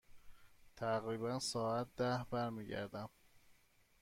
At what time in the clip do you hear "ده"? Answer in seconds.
1.97-2.25